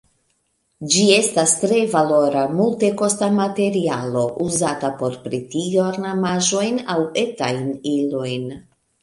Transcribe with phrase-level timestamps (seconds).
[0.93, 8.51] Ĝi estas tre valora, multekosta materialo, uzata por pretigi ornamaĵojn aŭ etajn ilojn.